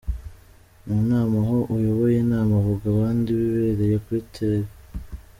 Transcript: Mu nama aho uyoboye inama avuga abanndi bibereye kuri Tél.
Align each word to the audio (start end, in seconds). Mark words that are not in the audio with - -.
Mu 0.85 0.97
nama 1.09 1.35
aho 1.43 1.57
uyoboye 1.75 2.15
inama 2.25 2.53
avuga 2.61 2.83
abanndi 2.89 3.29
bibereye 3.39 3.95
kuri 4.03 4.21
Tél. 4.33 4.63